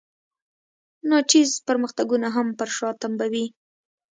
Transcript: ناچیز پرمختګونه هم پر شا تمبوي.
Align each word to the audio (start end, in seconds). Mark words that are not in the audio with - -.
ناچیز 1.09 1.51
پرمختګونه 1.67 2.27
هم 2.35 2.47
پر 2.57 2.69
شا 2.77 2.89
تمبوي. 3.01 3.45